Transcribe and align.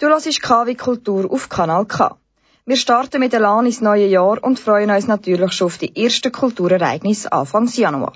Du 0.00 0.06
hörst 0.06 0.40
KW 0.40 0.74
Kultur 0.76 1.30
auf 1.30 1.50
Kanal 1.50 1.84
K. 1.84 2.16
Wir 2.64 2.76
starten 2.76 3.20
mit 3.20 3.34
Elan 3.34 3.66
ins 3.66 3.82
neue 3.82 4.06
Jahr 4.06 4.42
und 4.42 4.58
freuen 4.58 4.90
uns 4.90 5.06
natürlich 5.06 5.52
schon 5.52 5.66
auf 5.66 5.76
die 5.76 5.94
ersten 5.94 6.32
Kulturereignisse 6.32 7.30
Anfangs 7.30 7.76
Januar. 7.76 8.14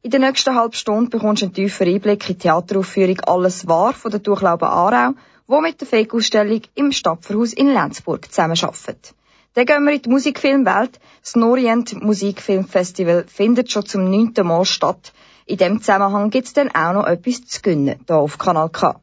In 0.00 0.10
der 0.10 0.20
nächsten 0.20 0.54
halben 0.54 0.72
Stunde 0.72 1.10
bekommst 1.10 1.42
du 1.42 1.46
einen 1.46 1.54
tiefen 1.54 1.86
Einblick 1.86 2.30
in 2.30 2.36
die 2.36 2.42
Theateraufführung 2.44 3.20
Alles 3.26 3.68
wahr 3.68 3.92
von 3.92 4.10
der 4.10 4.20
Durchlaube 4.20 4.66
Aarau, 4.66 5.12
wo 5.46 5.60
mit 5.60 5.82
der 5.82 5.86
Fake-Ausstellung 5.86 6.62
im 6.76 6.92
Stapferhaus 6.92 7.52
in 7.52 7.74
Lenzburg 7.74 8.30
zusammenarbeitet. 8.30 9.12
Dann 9.52 9.66
gehen 9.66 9.84
wir 9.84 9.92
in 9.92 10.00
die 10.00 10.08
Musikfilmwelt. 10.08 10.98
Das 11.22 11.36
Norient 11.36 12.02
Musikfilmfestival 12.02 13.26
findet 13.28 13.70
schon 13.70 13.84
zum 13.84 14.10
neunten 14.10 14.46
Mal 14.46 14.64
statt. 14.64 15.12
In 15.44 15.58
dem 15.58 15.82
Zusammenhang 15.82 16.30
gibt 16.30 16.46
es 16.46 16.54
dann 16.54 16.74
auch 16.74 16.94
noch 16.94 17.06
etwas 17.06 17.44
zu 17.44 17.60
gönnen, 17.60 18.00
hier 18.06 18.16
auf 18.16 18.38
Kanal 18.38 18.70
K. 18.70 18.98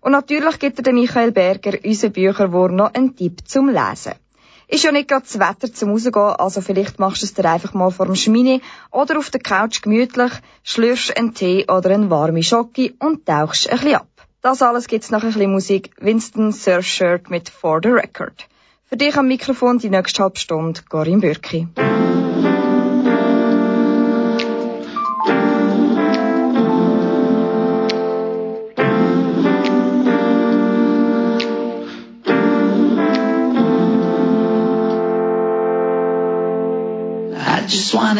Und 0.00 0.12
natürlich 0.12 0.58
gibt 0.58 0.84
der 0.84 0.92
Michael 0.92 1.32
Berger, 1.32 1.78
unser 1.84 2.08
Bücherwurm, 2.08 2.76
noch 2.76 2.94
einen 2.94 3.14
Tipp 3.16 3.46
zum 3.46 3.68
Lesen. 3.68 4.14
Ist 4.68 4.84
ja 4.84 4.92
nicht 4.92 5.08
gerade 5.08 5.24
das 5.24 5.40
Wetter 5.40 5.72
zum 5.72 5.90
Rausgehen, 5.90 6.14
also 6.14 6.60
vielleicht 6.60 7.00
machst 7.00 7.22
du 7.22 7.26
es 7.26 7.34
dir 7.34 7.44
einfach 7.44 7.74
mal 7.74 7.90
vor 7.90 8.06
dem 8.06 8.14
Schmini 8.14 8.62
oder 8.92 9.18
auf 9.18 9.28
der 9.30 9.40
Couch 9.40 9.82
gemütlich, 9.82 10.30
schlürfst 10.62 11.16
einen 11.16 11.34
Tee 11.34 11.66
oder 11.68 11.90
einen 11.90 12.08
warme 12.08 12.44
Schocke 12.44 12.94
und 13.00 13.26
tauchst 13.26 13.68
ein 13.68 13.78
bisschen 13.78 13.96
ab. 13.96 14.06
Das 14.42 14.62
alles 14.62 14.86
gibt's 14.86 15.10
nach 15.10 15.24
ein 15.24 15.32
bisschen 15.32 15.50
Musik. 15.50 15.90
Winston 15.98 16.52
Surfshirt 16.52 17.30
mit 17.30 17.48
For 17.48 17.80
the 17.82 17.90
Record. 17.90 18.46
Für 18.84 18.96
dich 18.96 19.16
am 19.16 19.26
Mikrofon 19.26 19.78
die 19.78 19.90
nächste 19.90 20.22
halbe 20.22 20.38
Stunde, 20.38 20.80
Corinne 20.88 21.20
Bürki. 21.20 21.66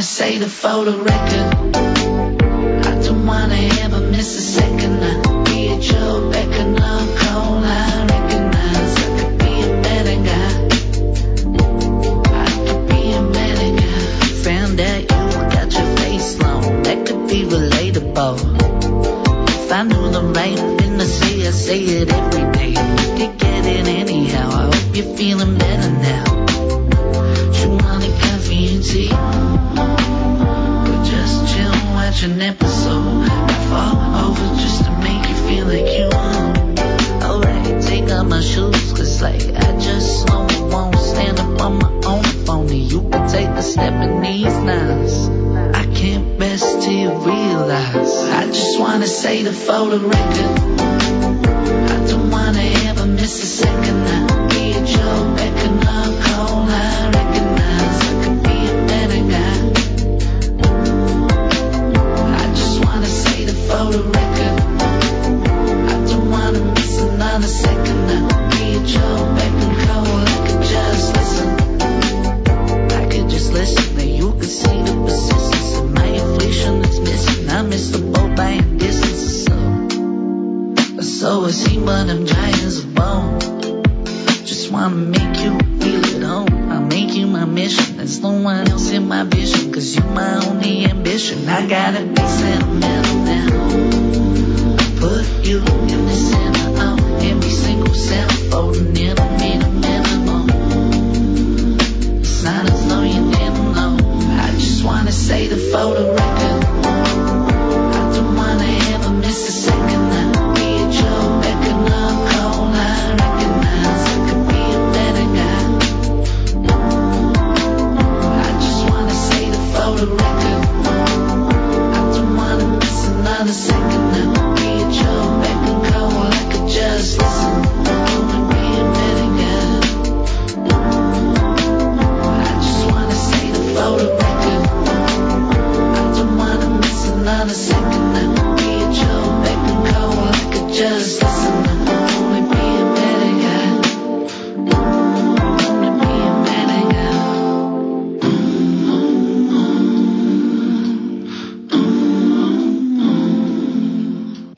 Wanna 0.01 0.09
say 0.09 0.39
the 0.39 0.49
photo 0.49 0.97
record. 0.97 1.77
I 2.87 3.03
don't 3.03 3.27
wanna 3.27 3.61
ever 3.85 4.01
miss 4.01 4.35
a 4.35 4.41
second. 4.41 5.05
I 5.05 5.45
be 5.45 5.69
at 5.69 5.93
your 5.93 6.33
beck 6.33 6.53
and 6.59 6.79
call. 6.79 7.63
I 7.63 8.07
recognize 8.09 8.93
I 8.97 9.09
could 9.19 9.39
be 9.45 9.53
a 9.61 9.83
better 9.87 10.17
guy. 10.31 10.53
I 12.33 12.49
could 12.67 12.85
be 12.89 13.03
a 13.13 13.23
better 13.37 13.71
guy. 13.83 14.01
Found 14.47 14.81
out 14.81 15.03
you 15.03 15.33
got 15.57 15.71
your 15.71 15.97
face 15.99 16.39
long. 16.39 16.83
That 16.85 17.07
could 17.07 17.29
be 17.29 17.45
relatable. 17.45 18.37
If 19.51 19.71
I 19.71 19.83
knew 19.83 20.11
the 20.11 20.23
right 20.23 20.59
thing 20.79 20.97
to 20.97 21.05
say, 21.05 21.47
I 21.47 21.51
say 21.51 21.81
it 22.01 22.20
a 43.81 43.87
step 43.87 44.03
in. 44.03 45.75
I 45.75 45.87
can't 45.95 46.41
rest 46.41 46.83
till 46.83 47.19
realize. 47.19 48.15
I 48.29 48.47
just 48.47 48.79
wanna 48.79 49.07
say 49.07 49.43
the 49.43 49.53
photo 49.53 49.99
record. 49.99 50.81
I 51.91 52.07
don't 52.09 52.31
wanna 52.31 52.63
ever 52.89 53.07
miss 53.07 53.43
a 53.43 53.47
second. 53.47 54.07
I 54.07 54.49
be 54.49 54.73
at 54.73 54.89
your 54.89 55.40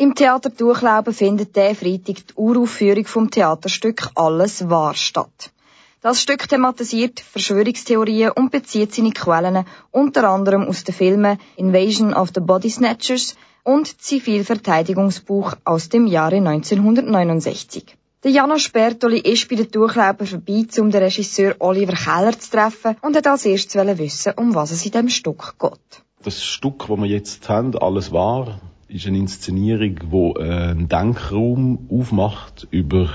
Im 0.03 0.17
Theater 0.17 0.51
Durchlauben 0.51 1.15
findet 1.15 1.55
der 1.55 1.77
Freitag 1.77 2.27
die 2.27 2.35
Uraufführung 2.35 3.05
vom 3.05 3.31
Theaterstück 3.31 4.11
Alles 4.17 4.69
wahr 4.69 4.95
statt. 4.95 5.53
Das 6.01 6.21
Stück 6.21 6.49
thematisiert 6.49 7.21
Verschwörungstheorien 7.21 8.33
und 8.33 8.51
bezieht 8.51 8.93
seine 8.93 9.13
Quellen 9.13 9.65
unter 9.93 10.29
anderem 10.29 10.67
aus 10.67 10.83
den 10.83 10.93
Filmen 10.93 11.39
Invasion 11.55 12.15
of 12.15 12.31
the 12.35 12.41
Body 12.41 12.69
Snatchers 12.69 13.37
und 13.63 14.03
Zivilverteidigungsbuch 14.03 15.55
aus 15.65 15.89
dem 15.89 16.09
Jahre 16.09 16.39
1969. 16.39 17.97
Der 18.25 18.33
Janosch 18.33 18.73
Bertoli 18.73 19.21
ist 19.21 19.49
bei 19.49 19.55
den 19.55 19.71
Durchlauben 19.71 20.27
vorbei, 20.27 20.67
um 20.81 20.91
den 20.91 21.05
Regisseur 21.05 21.55
Oliver 21.61 21.95
Keller 21.95 22.37
zu 22.37 22.51
treffen 22.51 22.97
und 23.03 23.15
hat 23.15 23.29
als 23.29 23.47
erstes 23.47 23.77
wissen, 23.99 24.33
um 24.35 24.53
was 24.57 24.73
es 24.73 24.85
in 24.85 24.91
dem 24.91 25.09
Stück 25.09 25.55
geht. 25.61 26.03
Das 26.25 26.43
Stück, 26.43 26.89
das 26.89 26.99
wir 26.99 27.07
jetzt 27.07 27.49
haben, 27.49 27.79
alles 27.79 28.11
wahr, 28.11 28.59
ist 28.93 29.07
eine 29.07 29.19
Inszenierung, 29.19 29.97
wo 30.11 30.35
äh, 30.35 30.43
einen 30.43 30.89
Denkraum 30.89 31.89
aufmacht 31.91 32.67
über 32.71 33.09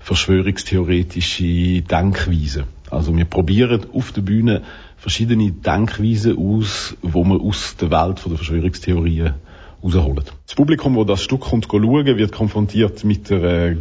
verschwörungstheoretische 0.00 1.82
Denkweisen. 1.82 2.64
Also 2.90 3.16
wir 3.16 3.26
probieren 3.26 3.86
auf 3.92 4.10
der 4.12 4.22
Bühne 4.22 4.62
verschiedene 4.96 5.52
Denkweisen 5.52 6.36
aus, 6.36 6.96
wo 7.02 7.22
wir 7.24 7.40
aus 7.40 7.76
der 7.76 7.90
Welt 7.90 8.20
der 8.24 8.36
Verschwörungstheorien 8.36 9.34
rausholen. 9.82 10.24
Das 10.46 10.56
Publikum, 10.56 10.96
das 10.96 11.06
das 11.06 11.22
Stück 11.22 11.42
kommt 11.42 11.68
schauen, 11.70 12.06
wird 12.06 12.32
konfrontiert 12.32 13.04
mit 13.04 13.30
einer 13.30 13.76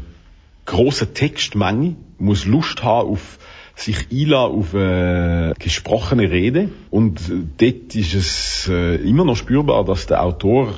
grossen 0.65 1.13
Textmenge, 1.15 1.95
muss 2.19 2.45
Lust 2.45 2.83
haben 2.83 3.09
auf 3.09 3.39
sich 3.75 4.11
einlassen 4.11 4.55
auf 4.57 4.73
äh, 4.73 5.53
gesprochene 5.57 6.29
Rede 6.29 6.69
und 6.91 7.21
dort 7.57 7.95
ist 7.95 8.13
es 8.13 8.67
äh, 8.69 8.95
immer 8.95 9.23
noch 9.23 9.37
spürbar, 9.37 9.85
dass 9.85 10.05
der 10.05 10.21
Autor 10.23 10.73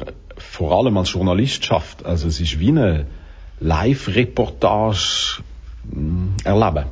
vor 0.62 0.78
allem 0.78 0.96
als 0.96 1.12
Journalist 1.12 1.66
schafft. 1.66 2.06
Also 2.06 2.28
es 2.28 2.40
ist 2.40 2.60
wie 2.60 2.68
eine 2.69 3.08
Live-Reportage 3.62 5.42
erleben. 6.44 6.86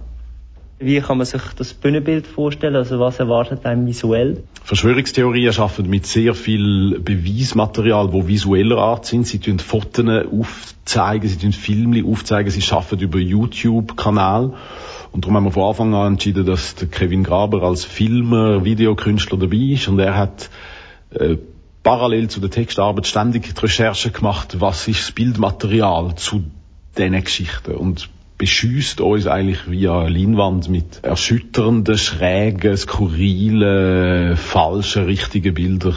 Wie 0.80 1.00
kann 1.02 1.20
man 1.20 1.28
sich 1.28 1.42
das 1.56 1.76
Bühnenbild 1.76 2.26
vorstellen? 2.26 2.76
Also 2.76 3.00
was 3.00 3.20
erwartet 3.20 3.68
einem 3.68 3.86
visuell? 3.86 4.44
Verschwörungstheorien 4.64 5.54
arbeiten 5.56 5.88
mit 5.88 6.08
sehr 6.08 6.34
viel 6.34 7.00
Beweismaterial, 7.00 8.12
wo 8.12 8.28
visueller 8.28 8.80
Art 8.80 9.06
sind. 9.06 9.28
Sie 9.28 9.38
tun 9.38 9.60
Fotos 9.60 10.26
aufzeigen, 10.32 11.30
sie 11.30 11.38
tun 11.38 11.54
Filme 11.54 12.04
aufzeigen, 12.04 12.50
sie 12.50 12.74
arbeiten 12.74 13.02
über 13.02 13.20
YouTube-Kanal. 13.20 14.54
Und 15.12 15.26
darum 15.26 15.36
haben 15.36 15.44
wir 15.44 15.52
von 15.52 15.70
Anfang 15.70 15.94
an 15.94 16.14
entschieden, 16.14 16.44
dass 16.44 16.74
der 16.74 16.88
Kevin 16.88 17.24
Graber 17.24 17.62
als 17.62 17.86
Filmer, 17.86 18.66
Videokünstler 18.66 19.38
dabei 19.38 19.58
ist. 19.58 19.88
Und 19.88 20.00
er 20.00 20.18
hat 20.18 20.50
äh, 21.12 21.38
parallel 21.84 22.30
zu 22.30 22.40
der 22.40 22.50
Textarbeit 22.50 23.08
ständig 23.08 23.54
die 23.54 23.60
Recherche 23.60 24.12
gemacht, 24.12 24.60
was 24.60 24.88
ist 24.88 25.02
das 25.02 25.12
Bildmaterial 25.12 26.16
zu 26.16 26.44
diesen 26.98 27.24
Geschichten. 27.24 27.76
Und 27.76 28.10
beschüßt 28.40 29.02
uns 29.02 29.28
eigentlich 29.28 29.70
via 29.70 30.08
Leinwand 30.08 30.70
mit 30.70 31.04
erschütternden, 31.04 31.98
schrägen, 31.98 32.76
skurrilen, 32.78 34.38
falschen, 34.38 35.04
richtigen 35.04 35.54
Bildern, 35.54 35.96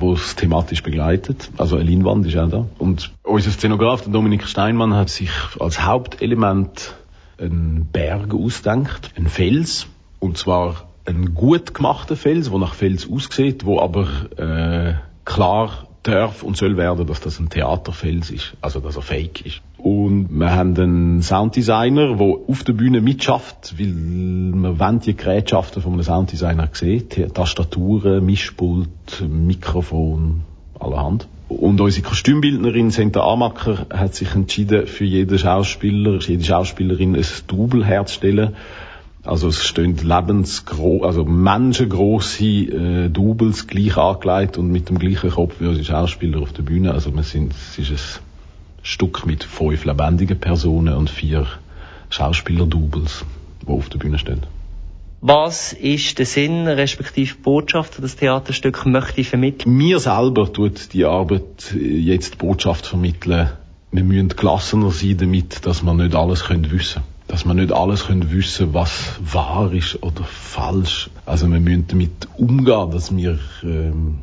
wo 0.00 0.14
es 0.14 0.34
thematisch 0.34 0.82
begleitet. 0.82 1.50
Also 1.56 1.76
eine 1.76 1.88
Leinwand 1.88 2.26
ist 2.26 2.36
auch 2.36 2.50
da. 2.50 2.66
Und 2.78 3.12
unser 3.22 3.52
Szenograf, 3.52 4.02
der 4.02 4.12
Dominik 4.12 4.46
Steinmann, 4.48 4.92
hat 4.94 5.08
sich 5.08 5.30
als 5.60 5.86
Hauptelement 5.86 6.94
einen 7.38 7.86
Berg 7.92 8.34
ausdenkt, 8.34 9.10
einen 9.16 9.28
Fels, 9.28 9.86
und 10.18 10.36
zwar 10.36 10.88
ein 11.06 11.34
gut 11.34 11.74
gemachter 11.74 12.16
Fels, 12.16 12.50
wo 12.50 12.58
nach 12.58 12.74
Fels 12.74 13.08
aussieht, 13.08 13.64
wo 13.64 13.80
aber 13.80 14.08
äh, 14.36 14.94
klar 15.24 15.86
darf 16.02 16.42
und 16.42 16.56
soll 16.56 16.76
werden, 16.76 17.06
dass 17.06 17.20
das 17.20 17.40
ein 17.40 17.48
Theaterfels 17.48 18.30
ist, 18.30 18.54
also 18.60 18.80
dass 18.80 18.96
er 18.96 19.02
fake 19.02 19.44
ist. 19.46 19.62
Und 19.78 20.28
wir 20.30 20.54
haben 20.54 20.76
einen 20.76 21.22
Sounddesigner, 21.22 22.16
der 22.16 22.36
auf 22.48 22.64
der 22.64 22.72
Bühne 22.72 23.00
mitschafft, 23.00 23.74
weil 23.78 23.92
man 23.92 25.00
die 25.00 25.16
Gerätschaften 25.16 25.82
von 25.82 25.94
einem 25.94 26.02
Sounddesigner 26.02 26.68
sieht. 26.72 27.34
Tastaturen, 27.34 28.24
Mischpult, 28.24 28.88
Mikrofon, 29.28 30.42
allerhand. 30.78 31.26
Und 31.48 31.80
unsere 31.80 32.06
Kostümbildnerin 32.06 32.90
Senta 32.90 33.20
Amacker 33.20 33.86
hat 33.90 34.14
sich 34.14 34.34
entschieden, 34.34 34.86
für 34.86 35.04
jeden 35.04 35.38
Schauspieler, 35.38 36.18
jede 36.20 36.44
Schauspielerin 36.44 37.14
ein 37.14 37.26
Double 37.46 37.84
herzustellen 37.84 38.54
also 39.24 39.48
es 39.48 39.64
stehen 39.64 39.96
lebensgro 39.96 41.02
also 41.02 41.24
menschengroße 41.24 42.44
äh, 42.44 43.08
Doubles 43.08 43.66
gleich 43.66 43.96
angelegt 43.96 44.58
und 44.58 44.70
mit 44.70 44.90
dem 44.90 44.98
gleichen 44.98 45.30
Kopf 45.30 45.54
wie 45.60 45.66
unsere 45.66 45.84
Schauspieler 45.84 46.40
auf 46.40 46.52
der 46.52 46.62
Bühne. 46.62 46.92
Also 46.92 47.14
wir 47.14 47.22
sind, 47.22 47.52
es 47.52 47.78
ist 47.78 47.90
ein 47.90 48.84
Stück 48.84 49.24
mit 49.24 49.42
fünf 49.42 49.84
lebendigen 49.86 50.38
Personen 50.38 50.94
und 50.94 51.08
vier 51.08 51.46
Schauspieler-Doubles, 52.10 53.24
die 53.62 53.72
auf 53.72 53.88
der 53.88 53.98
Bühne 53.98 54.18
stehen. 54.18 54.42
Was 55.22 55.72
ist 55.72 56.18
der 56.18 56.26
Sinn, 56.26 56.68
respektive 56.68 57.34
Botschaft, 57.36 57.96
die 57.96 58.02
das 58.02 58.16
Theaterstück 58.16 58.84
möchte 58.84 59.24
vermitteln? 59.24 59.74
Mir 59.74 60.00
selber 60.00 60.52
tut 60.52 60.92
die 60.92 61.06
Arbeit 61.06 61.74
jetzt 61.74 62.34
die 62.34 62.38
Botschaft 62.38 62.84
vermitteln, 62.84 63.48
wir 63.90 64.04
müssen 64.04 64.28
gelassener 64.28 64.90
sein 64.90 65.16
damit, 65.16 65.64
dass 65.64 65.82
wir 65.82 65.94
nicht 65.94 66.14
alles 66.14 66.44
können 66.44 66.70
wissen 66.70 67.02
können 67.02 67.13
dass 67.34 67.44
wir 67.44 67.54
nicht 67.54 67.72
alles 67.72 68.06
können 68.06 68.30
wissen, 68.30 68.74
was 68.74 69.18
wahr 69.20 69.72
ist 69.72 70.00
oder 70.04 70.22
falsch. 70.22 71.10
Also 71.26 71.48
wir 71.48 71.58
müssen 71.58 71.88
damit 71.88 72.28
umgehen, 72.36 72.92
dass 72.92 73.14
wir, 73.16 73.40
ähm, 73.64 74.20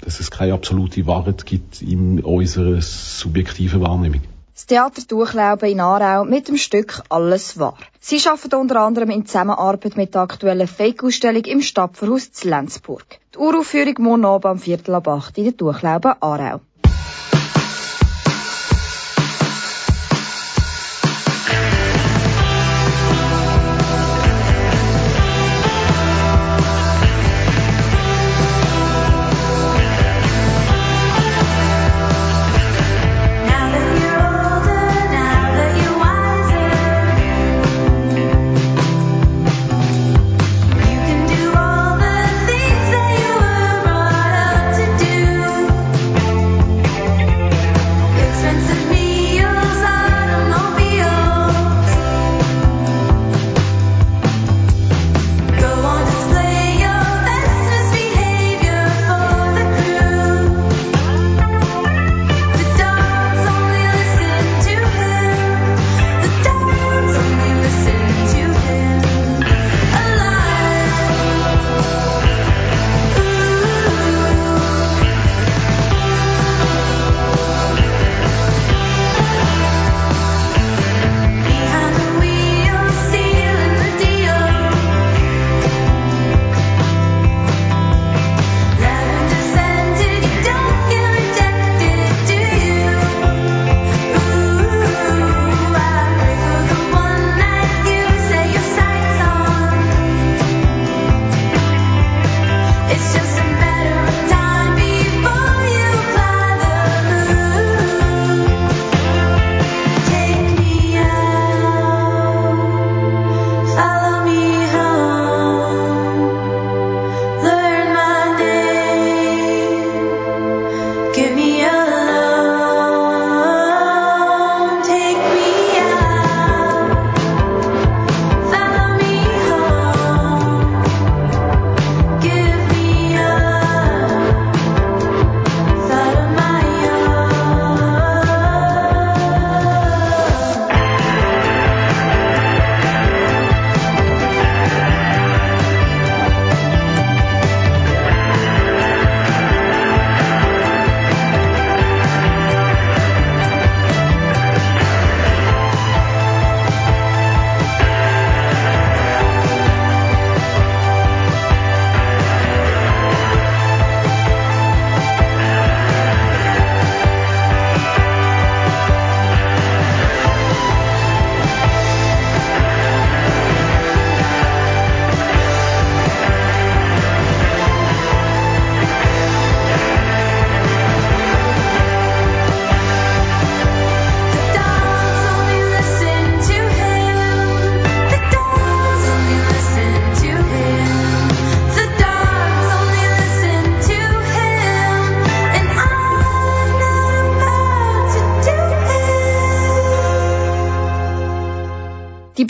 dass 0.00 0.18
es 0.18 0.32
keine 0.32 0.54
absolute 0.54 1.06
Wahrheit 1.06 1.46
gibt 1.46 1.80
in 1.80 2.18
unserer 2.18 2.82
subjektiven 2.82 3.80
Wahrnehmung. 3.82 4.22
Das 4.52 4.66
Theater 4.66 5.00
Durchlauben 5.06 5.70
in 5.70 5.78
Aarau 5.78 6.24
mit 6.24 6.48
dem 6.48 6.56
Stück 6.56 7.04
Alles 7.08 7.56
wahr. 7.60 7.78
Sie 8.00 8.18
arbeiten 8.26 8.56
unter 8.56 8.80
anderem 8.80 9.10
in 9.10 9.26
Zusammenarbeit 9.26 9.96
mit 9.96 10.16
der 10.16 10.22
aktuellen 10.22 10.66
Fake-Ausstellung 10.66 11.44
im 11.44 11.62
Stadtverhaus 11.62 12.32
zu 12.32 12.48
Lenzburg. 12.48 13.20
Die 13.32 13.38
Uraufführung 13.38 13.94
morgen 14.00 14.24
Abend 14.24 14.46
am 14.46 14.58
Viertel 14.58 14.96
ab 14.96 15.06
8 15.06 15.38
in 15.38 15.44
der 15.44 15.52
Durchlauben 15.52 16.14
Aarau. 16.20 16.60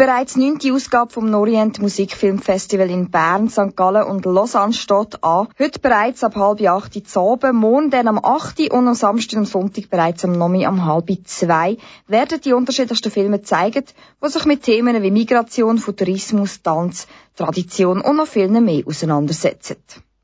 Bereits 0.00 0.34
neunte 0.34 0.72
Ausgabe 0.72 1.12
vom 1.12 1.28
Norient 1.28 1.78
Musikfilmfestival 1.78 2.88
in 2.88 3.10
Bern, 3.10 3.50
St. 3.50 3.76
Gallen 3.76 4.04
und 4.04 4.24
Lausanne 4.24 4.72
steht 4.72 5.22
an. 5.22 5.48
Heute 5.58 5.78
bereits 5.78 6.24
ab 6.24 6.36
halb 6.36 6.62
acht 6.62 7.06
zu 7.06 7.20
oben, 7.20 7.56
morgen 7.56 7.90
dann 7.90 8.08
am 8.08 8.18
8. 8.18 8.72
und 8.72 8.88
am 8.88 8.94
Samstag 8.94 9.40
und 9.40 9.44
Sonntag 9.44 9.90
bereits 9.90 10.24
am 10.24 10.32
Nomi 10.32 10.64
am 10.64 10.86
halb 10.86 11.10
zwei 11.26 11.76
werden 12.06 12.40
die 12.40 12.54
unterschiedlichsten 12.54 13.10
Filme 13.10 13.42
zeigen, 13.42 13.84
die 14.24 14.28
sich 14.30 14.46
mit 14.46 14.62
Themen 14.62 15.02
wie 15.02 15.10
Migration, 15.10 15.76
Futurismus, 15.76 16.62
Tanz, 16.62 17.06
Tradition 17.36 18.00
und 18.00 18.16
noch 18.16 18.26
viel 18.26 18.48
mehr 18.48 18.86
auseinandersetzen. 18.86 19.76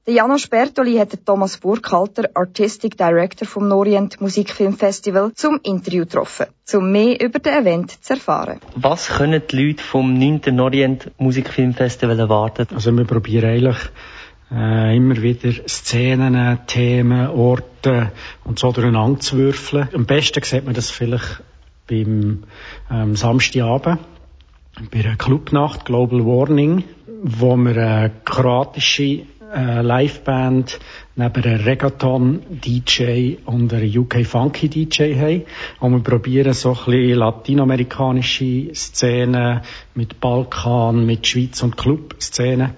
Der 0.07 0.15
Janos 0.15 0.47
Bertoli 0.47 0.99
hat 0.99 1.27
Thomas 1.27 1.57
Burkhalter, 1.57 2.31
Artistic 2.35 2.97
Director 2.97 3.45
vom 3.45 3.67
Norient 3.67 4.21
Musikfilmfestival, 4.21 5.33
zum 5.35 5.59
Interview 5.65 6.05
getroffen, 6.05 6.47
um 6.75 6.93
mehr 6.93 7.21
über 7.21 7.41
den 7.41 7.53
Event 7.53 8.05
zu 8.05 8.13
erfahren. 8.13 8.61
Was 8.77 9.09
können 9.09 9.43
die 9.51 9.57
Leute 9.57 9.83
vom 9.83 10.17
9. 10.17 10.55
Norient 10.55 11.11
Musikfilmfestival 11.19 12.21
erwarten? 12.21 12.69
Also 12.73 12.93
wir 12.93 13.05
probieren 13.05 13.51
eigentlich 13.51 13.79
äh, 14.53 14.97
immer 14.97 15.21
wieder 15.21 15.51
Szenen, 15.67 16.61
Themen, 16.69 17.27
Orte 17.31 18.13
und 18.45 18.61
so 18.61 18.71
durcheinander 18.71 19.19
zu 19.19 19.39
würfeln. 19.39 19.89
Am 19.93 20.07
besten 20.07 20.41
sieht 20.45 20.67
man 20.67 20.75
das 20.75 20.89
vielleicht 20.89 21.43
beim 21.89 22.45
ähm, 22.93 23.17
Samstagabend 23.17 23.99
bei 24.93 25.01
einer 25.01 25.17
Clubnacht 25.17 25.85
Global 25.85 26.25
Warning, 26.25 26.85
wo 27.25 27.57
wir 27.57 27.77
eine 27.77 28.13
kroatische 28.25 29.27
äh, 29.55 29.83
Liveband 29.83 30.79
neben 31.15 31.45
einem 31.45 31.61
Reggaeton-DJ 31.65 33.39
und 33.45 33.73
einer 33.73 34.01
UK-Funky-DJ 34.01 35.15
haben. 35.19 35.43
Und 35.81 35.93
wir 35.93 36.03
probieren 36.03 36.53
so 36.53 36.71
ein 36.71 36.85
bisschen 36.85 37.19
latinamerikanische 37.19 38.75
Szenen 38.75 39.61
mit 39.95 40.21
Balkan, 40.21 41.07
mit 41.07 41.27
Schweiz 41.27 41.63
und 41.63 41.77
Club-Szenen 41.77 42.73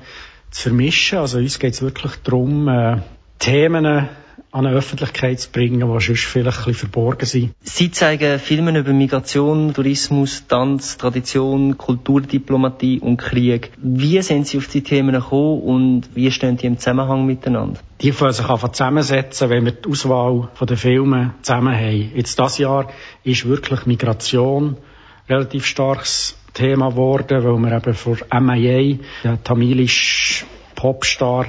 zu 0.51 0.69
vermischen. 0.69 1.19
Also 1.19 1.39
uns 1.39 1.59
geht 1.59 1.75
es 1.75 1.83
wirklich 1.83 2.13
darum, 2.25 2.69
äh, 2.69 2.99
Themen 3.39 4.09
an 4.51 4.67
eine 4.67 4.77
Öffentlichkeit 4.77 5.41
zu 5.41 5.51
bringen, 5.51 5.81
die 5.81 6.01
sonst 6.01 6.25
vielleicht 6.25 6.59
ein 6.59 6.65
bisschen 6.65 6.91
verborgen 6.91 7.27
sind. 7.27 7.55
Sie 7.63 7.91
zeigen 7.91 8.39
Filme 8.39 8.79
über 8.79 8.93
Migration, 8.93 9.75
Tourismus, 9.75 10.47
Tanz, 10.49 10.97
Tradition, 10.97 11.77
Kulturdiplomatie 11.77 13.01
und 13.01 13.19
Krieg. 13.19 13.71
Wie 13.77 14.21
sind 14.23 14.47
Sie 14.47 14.59
auf 14.59 14.69
die 14.69 14.83
Themen 14.83 15.15
gekommen 15.15 15.61
und 15.63 16.09
wie 16.15 16.31
stehen 16.31 16.57
die 16.57 16.67
im 16.67 16.79
Zusammenhang 16.79 17.27
miteinander? 17.27 17.79
Die 18.01 18.11
können 18.11 18.33
sich 18.33 18.49
einfach 18.49 18.73
zusammensetzen, 18.73 19.51
wenn 19.51 19.65
wir 19.65 19.73
die 19.73 19.89
Auswahl 19.89 20.49
der 20.61 20.77
Filme 20.77 21.35
zusammen 21.43 21.75
haben. 21.75 22.13
Jetzt 22.15 22.39
das 22.39 22.59
Jahr 22.59 22.89
ist 23.25 23.47
wirklich 23.47 23.85
Migration 23.87 24.77
relativ 25.29 25.67
starkes 25.67 26.39
Thema 26.55 26.91
geworden, 26.91 27.45
weil 27.45 27.59
wir 27.59 27.77
eben 27.77 27.95
vor 27.95 28.17
MIA, 28.33 28.99
der 29.25 29.43
tamilische 29.45 30.47
Popstar, 30.75 31.47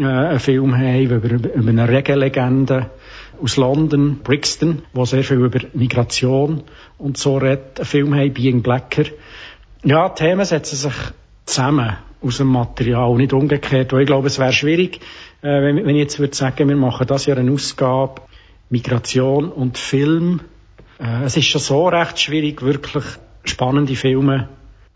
äh, 0.00 0.06
einen 0.06 0.40
Film 0.40 0.76
haben 0.76 1.00
über, 1.00 1.16
über 1.16 1.70
eine 1.70 1.88
Reggae-Legende 1.88 2.90
aus 3.42 3.56
London, 3.56 4.20
Brixton, 4.22 4.82
wo 4.92 5.04
sehr 5.04 5.24
viel 5.24 5.38
über 5.38 5.60
Migration 5.72 6.62
und 6.98 7.16
so 7.16 7.38
redet. 7.38 7.80
Ein 7.80 7.86
Film 7.86 8.14
haben, 8.14 8.32
Being 8.32 8.62
Blacker. 8.62 9.04
Ja, 9.82 10.08
die 10.08 10.22
Themen 10.22 10.44
setzen 10.44 10.76
sich 10.76 10.94
zusammen 11.46 11.96
aus 12.22 12.36
dem 12.36 12.48
Material, 12.48 13.14
nicht 13.16 13.32
umgekehrt. 13.32 13.92
Und 13.92 14.00
ich 14.00 14.06
glaube, 14.06 14.26
es 14.26 14.38
wäre 14.38 14.52
schwierig, 14.52 15.00
äh, 15.42 15.62
wenn, 15.62 15.76
wenn 15.76 15.96
ich 15.96 16.02
jetzt 16.02 16.18
würde 16.18 16.36
sagen, 16.36 16.68
wir 16.68 16.76
machen 16.76 17.06
das 17.06 17.26
Jahr 17.26 17.38
eine 17.38 17.52
Ausgabe 17.52 18.22
Migration 18.68 19.50
und 19.50 19.78
Film. 19.78 20.40
Äh, 20.98 21.24
es 21.24 21.36
ist 21.36 21.46
schon 21.46 21.60
so 21.60 21.88
recht 21.88 22.20
schwierig, 22.20 22.62
wirklich 22.62 23.04
spannende 23.44 23.96
Filme 23.96 24.48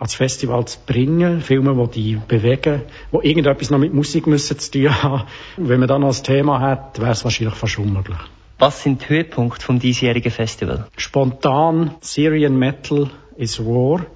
ans 0.05 0.15
Festival 0.15 0.67
zu 0.67 0.79
bringen. 0.87 1.41
Filme, 1.41 1.89
die 1.89 2.01
die 2.01 2.21
bewegen, 2.29 2.83
die 3.13 3.27
irgendetwas 3.29 3.71
noch 3.71 3.79
mit 3.79 3.95
Musik 3.95 4.27
müssen 4.27 4.59
zu 4.59 4.71
tun 4.71 5.03
haben. 5.03 5.25
Wenn 5.57 5.81
man 5.81 5.89
dann 5.89 6.03
noch 6.03 6.15
ein 6.15 6.23
Thema 6.23 6.61
hat, 6.61 7.01
wäre 7.01 7.13
es 7.13 7.25
wahrscheinlich 7.25 7.55
fast 7.55 7.79
unmöglich. 7.79 8.19
Was 8.59 8.83
sind 8.83 9.03
die 9.03 9.09
Höhepunkte 9.09 9.65
vom 9.65 9.79
diesjährigen 9.79 10.31
Festival? 10.31 10.87
Spontan 10.97 11.95
Syrian 12.01 12.57
Metal 12.59 13.11
is 13.37 13.59
War. 13.59 14.07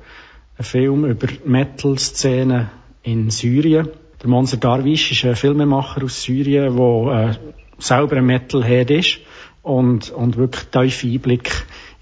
Ein 0.59 0.65
Film 0.65 1.05
über 1.05 1.29
Metal-Szenen 1.45 2.69
in 3.03 3.31
Syrien. 3.31 3.89
Der 4.23 4.29
Monser 4.29 4.59
Darwish 4.59 5.11
ist 5.13 5.25
ein 5.25 5.37
Filmemacher 5.37 6.05
aus 6.05 6.23
Syrien, 6.23 6.77
der 6.77 7.31
äh, 7.31 7.35
selber 7.79 8.17
ein 8.17 8.27
Metalhead 8.27 8.91
ist 8.91 9.21
und, 9.63 10.11
und 10.11 10.37
wirklich 10.37 10.65
tiefe 10.65 11.07
Einblick 11.07 11.51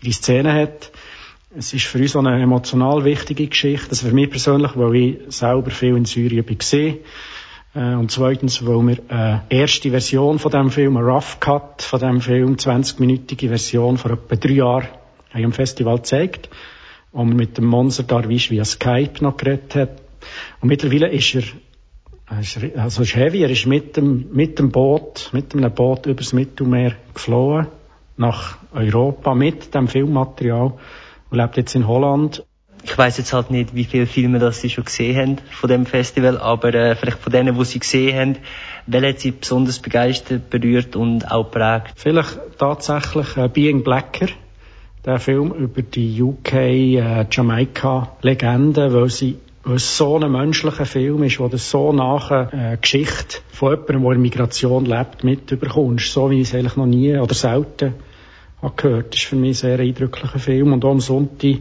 in 0.00 0.06
die 0.06 0.12
Szene 0.12 0.52
hat. 0.52 0.90
Es 1.58 1.72
ist 1.72 1.86
für 1.86 1.98
uns 1.98 2.14
auch 2.14 2.24
eine 2.24 2.42
emotional 2.42 3.02
wichtige 3.04 3.46
Geschichte. 3.46 3.88
Das 3.88 4.02
für 4.02 4.12
mich 4.12 4.28
persönlich, 4.28 4.72
weil 4.74 4.94
ich 4.94 5.18
selber 5.28 5.70
viel 5.70 5.96
in 5.96 6.04
Syrien 6.04 6.44
war. 6.46 6.94
Äh, 7.74 7.94
und 7.94 8.10
zweitens, 8.10 8.66
weil 8.66 8.86
wir 8.86 8.98
eine 9.08 9.42
erste 9.48 9.90
Version 9.90 10.38
von 10.38 10.52
dem 10.52 10.70
Film, 10.70 10.98
eine 10.98 11.06
Rough 11.06 11.40
Cut 11.40 11.80
von 11.80 12.00
dem 12.00 12.20
Film, 12.20 12.56
20-minütige 12.56 13.48
Version 13.48 13.96
vor 13.96 14.10
etwa 14.10 14.36
drei 14.36 14.52
Jahren, 14.52 14.88
haben 15.32 15.44
am 15.46 15.52
Festival 15.52 15.96
gezeigt. 15.96 16.50
Wir 17.14 17.24
mit 17.24 17.56
dem 17.56 17.64
Monster 17.64 18.02
Darwish 18.02 18.50
via 18.50 18.66
Skype 18.66 19.22
noch 19.24 19.38
geredet 19.38 19.74
haben. 19.76 19.90
Und 20.60 20.68
mittlerweile 20.68 21.08
ist 21.08 21.34
er 21.34 21.42
also 22.76 23.02
ist 23.02 23.14
heavy, 23.14 23.42
er 23.44 23.50
ist 23.50 23.66
mit 23.66 23.96
dem, 23.96 24.26
mit 24.32 24.58
dem 24.58 24.72
Boot, 24.72 25.30
mit 25.32 25.54
einem 25.54 25.72
Boot 25.72 26.06
übers 26.06 26.32
Mittelmeer 26.32 26.96
geflohen 27.14 27.68
nach 28.16 28.58
Europa 28.72 29.34
mit 29.34 29.74
dem 29.74 29.86
Filmmaterial 29.86 30.66
und 30.66 30.80
lebt 31.30 31.56
jetzt 31.56 31.74
in 31.74 31.86
Holland. 31.86 32.44
Ich 32.84 32.96
weiß 32.96 33.18
jetzt 33.18 33.32
halt 33.32 33.50
nicht, 33.50 33.74
wie 33.74 33.84
viele 33.84 34.06
Filme 34.06 34.38
das 34.38 34.60
Sie 34.60 34.70
schon 34.70 34.84
gesehen 34.84 35.16
haben 35.16 35.38
von 35.50 35.68
dem 35.68 35.86
Festival, 35.86 36.38
aber 36.38 36.72
äh, 36.72 36.94
vielleicht 36.94 37.18
von 37.18 37.32
denen, 37.32 37.58
die 37.58 37.64
Sie 37.64 37.80
gesehen 37.80 38.16
haben, 38.16 38.36
welche 38.86 39.08
hat 39.08 39.20
Sie 39.20 39.30
besonders 39.32 39.80
begeistert, 39.80 40.50
berührt 40.50 40.94
und 40.94 41.30
auch 41.30 41.50
prägt? 41.50 41.94
Vielleicht 41.96 42.38
tatsächlich 42.58 43.36
äh, 43.36 43.48
Being 43.48 43.82
Blacker, 43.82 44.28
der 45.04 45.18
Film 45.18 45.52
über 45.52 45.82
die 45.82 46.22
UK 46.22 46.52
äh, 46.52 47.26
Jamaika 47.30 48.16
Legende, 48.22 48.92
weil 48.92 49.10
sie 49.10 49.38
weil 49.66 49.76
es 49.76 49.96
so 49.96 50.16
ein 50.16 50.30
menschlicher 50.30 50.86
Film 50.86 51.24
ist, 51.24 51.40
wo 51.40 51.48
du 51.48 51.58
so 51.58 51.92
nach 51.92 52.30
äh, 52.30 52.78
Geschichte 52.80 53.38
von 53.50 53.70
jemandem, 53.70 54.02
der 54.02 54.12
in 54.12 54.22
Migration 54.22 54.86
lebt, 54.86 55.24
mitbekommst. 55.24 56.12
So 56.12 56.30
wie 56.30 56.40
ich 56.40 56.48
es 56.48 56.54
eigentlich 56.54 56.76
noch 56.76 56.86
nie 56.86 57.16
oder 57.18 57.34
selten 57.34 57.94
gehört. 58.74 59.12
Das 59.12 59.20
ist 59.20 59.28
für 59.28 59.36
mich 59.36 59.50
ein 59.50 59.54
sehr 59.54 59.78
eindrücklicher 59.78 60.38
Film. 60.38 60.72
Und 60.72 60.84
auch 60.84 60.90
am 60.90 61.00
Sonntag 61.00 61.58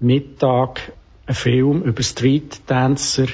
Mittag 0.00 0.92
ein 1.26 1.34
Film 1.34 1.82
über 1.82 2.02
Street 2.02 2.60
Dancer 2.66 3.26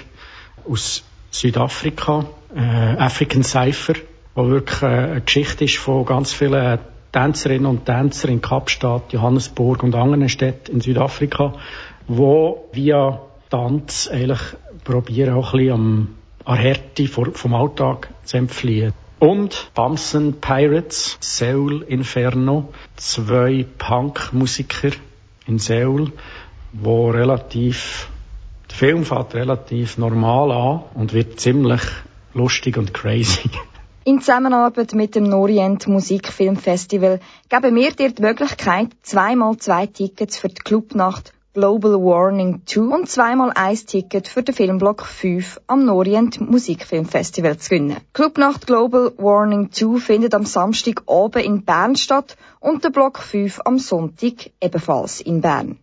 aus 0.68 1.04
Südafrika, 1.30 2.26
äh, 2.54 2.60
African 2.60 3.42
Cypher, 3.42 3.94
wo 4.34 4.48
wirklich 4.48 4.82
äh, 4.82 4.86
eine 4.86 5.20
Geschichte 5.20 5.64
ist 5.64 5.78
von 5.78 6.04
ganz 6.04 6.32
vielen 6.32 6.78
Tänzerinnen 7.12 7.66
und 7.66 7.86
Tänzern 7.86 8.30
in 8.30 8.40
Kapstadt, 8.40 9.12
Johannesburg 9.12 9.82
und 9.82 9.94
anderen 9.94 10.28
Städten 10.28 10.72
in 10.72 10.80
Südafrika, 10.80 11.54
wo 12.06 12.68
via 12.72 13.20
Tanz 13.48 14.08
eigentlich 14.12 14.40
probieren 14.84 15.34
auch 15.34 15.52
ein 15.52 15.58
bisschen 15.58 15.72
am, 15.72 16.08
an 16.44 16.56
Härte 16.56 17.08
vom 17.08 17.54
Alltag 17.54 18.08
zu 18.24 18.36
entfliehen. 18.36 18.92
Und 19.20 19.70
Bamsen 19.74 20.40
Pirates, 20.40 21.18
Seoul 21.20 21.82
Inferno, 21.82 22.72
zwei 22.96 23.66
Punk-Musiker 23.76 24.92
in 25.46 25.58
Seoul, 25.58 26.12
wo 26.72 27.10
relativ, 27.10 28.08
der 28.70 28.76
Film 28.76 29.04
fängt 29.04 29.34
relativ 29.34 29.98
normal 29.98 30.50
an 30.50 30.84
und 30.94 31.12
wird 31.12 31.38
ziemlich 31.38 31.82
lustig 32.32 32.78
und 32.78 32.94
crazy. 32.94 33.50
In 34.04 34.20
Zusammenarbeit 34.20 34.94
mit 34.94 35.14
dem 35.14 35.24
Norient 35.24 35.86
Musikfilmfestival 35.86 37.20
geben 37.50 37.76
wir 37.76 37.92
dir 37.92 38.12
die 38.12 38.22
Möglichkeit, 38.22 38.88
zweimal 39.02 39.58
zwei 39.58 39.86
Tickets 39.86 40.38
für 40.38 40.48
die 40.48 40.62
Clubnacht 40.62 41.34
Global 41.52 41.94
Warning 41.94 42.62
2 42.64 42.94
und 42.94 43.08
zweimal 43.08 43.50
ein 43.56 43.74
Ticket 43.74 44.28
für 44.28 44.44
den 44.44 44.54
Filmblock 44.54 45.04
5 45.04 45.60
am 45.66 45.84
Norient 45.84 46.40
Musikfilmfestival 46.40 47.58
zu 47.58 47.70
gewinnen. 47.70 47.96
Clubnacht 48.12 48.68
Global 48.68 49.10
Warning 49.16 49.72
2 49.72 49.98
findet 49.98 50.32
am 50.32 50.46
Samstag 50.46 51.02
oben 51.06 51.42
in 51.42 51.64
Bern 51.64 51.96
statt 51.96 52.36
und 52.60 52.84
der 52.84 52.90
Block 52.90 53.18
5 53.18 53.62
am 53.64 53.80
Sonntag 53.80 54.52
ebenfalls 54.60 55.20
in 55.20 55.40
Bern. 55.40 55.78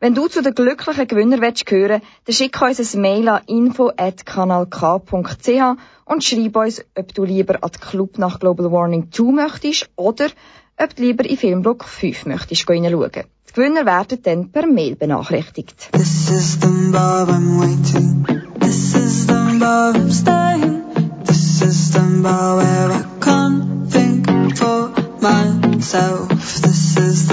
Wenn 0.00 0.14
du 0.14 0.28
zu 0.28 0.40
den 0.40 0.54
glücklichen 0.54 1.06
Gewinnern 1.06 1.42
willst 1.42 1.70
hören, 1.70 2.00
dann 2.24 2.34
schick 2.34 2.62
uns 2.62 2.94
ein 2.94 3.00
Mail 3.02 3.28
an 3.28 3.42
info.kanalk.ch 3.46 5.76
und 6.06 6.24
schreib 6.24 6.56
uns, 6.56 6.82
ob 6.96 7.12
du 7.12 7.24
lieber 7.24 7.62
an 7.62 7.70
die 7.70 7.78
Club 7.78 8.14
Global 8.14 8.72
Warning 8.72 9.12
2 9.12 9.24
möchtest 9.24 9.90
oder 9.94 10.28
ob 10.78 10.96
du 10.96 11.02
lieber 11.02 11.26
in 11.26 11.36
Filmblock 11.36 11.84
5 11.84 12.24
möchtest 12.24 12.66
reinschauen. 12.66 13.26
Die 13.54 13.60
Gewinner 13.60 13.84
werden 13.84 14.22
dann 14.22 14.50
per 14.50 14.66
Mail 14.66 14.96
benachrichtigt. 14.96 15.90
This 15.92 16.30
is 16.30 16.58
the 16.58 16.90
bar 16.90 17.28
I'm 17.28 17.60
waiting. 17.60 18.24
This 18.58 18.94
is 18.94 19.26
the 19.26 19.58
bar 19.60 19.94
I'm 19.94 20.10
staying. 20.10 20.84
This 21.26 21.60
is 21.60 21.92
the 21.92 22.00
bar 22.22 22.56
where 22.56 22.92
I 22.92 23.04
can't 23.20 23.92
think 23.92 24.56
for 24.56 24.94
myself. 25.20 26.28
This 26.62 26.96
is 26.96 27.31